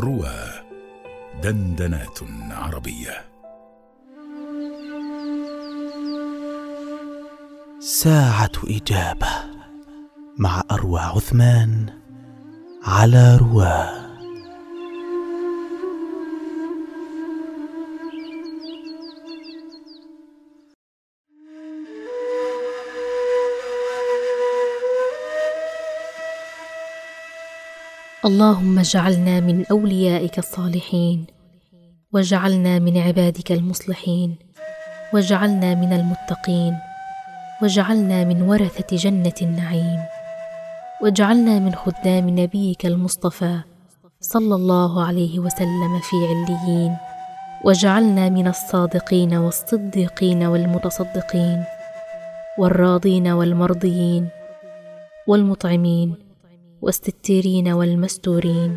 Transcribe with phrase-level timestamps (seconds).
[0.00, 0.34] روى
[1.42, 2.18] دندنات
[2.50, 3.24] عربية.
[7.80, 9.28] ساعة إجابة
[10.38, 11.86] مع أروى عثمان
[12.84, 14.01] على رواه
[28.24, 31.26] اللهم اجعلنا من أوليائك الصالحين
[32.12, 34.36] واجعلنا من عبادك المصلحين
[35.14, 36.76] واجعلنا من المتقين
[37.62, 40.00] واجعلنا من ورثة جنة النعيم
[41.02, 43.60] واجعلنا من خدام نبيك المصطفى
[44.20, 46.96] صلى الله عليه وسلم في عليين
[47.64, 51.64] واجعلنا من الصادقين والصديقين والمتصدقين
[52.58, 54.28] والراضين والمرضيين
[55.26, 56.31] والمطعمين
[56.82, 58.76] والستيرين والمستورين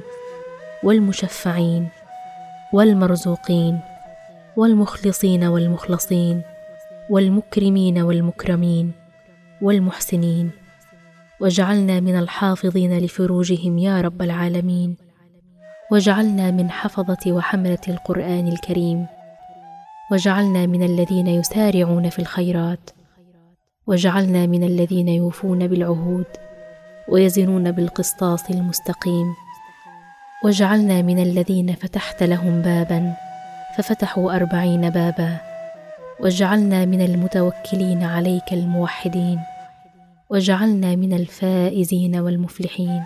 [0.83, 1.89] والمشفعين
[2.73, 3.79] والمرزوقين
[4.57, 6.41] والمخلصين والمخلصين
[7.09, 8.91] والمكرمين والمكرمين
[9.61, 10.51] والمحسنين.
[11.41, 14.95] واجعلنا من الحافظين لفروجهم يا رب العالمين.
[15.91, 19.05] واجعلنا من حفظة وحملة القرآن الكريم.
[20.11, 22.89] واجعلنا من الذين يسارعون في الخيرات.
[23.87, 26.25] واجعلنا من الذين يوفون بالعهود.
[27.09, 29.33] ويزنون بالقسطاس المستقيم.
[30.43, 33.13] واجعلنا من الذين فتحت لهم بابا
[33.77, 35.37] ففتحوا أربعين بابا.
[36.19, 39.39] واجعلنا من المتوكلين عليك الموحدين.
[40.29, 43.03] واجعلنا من الفائزين والمفلحين.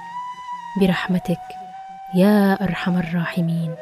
[0.82, 1.46] برحمتك
[2.16, 3.76] يا أرحم الراحمين.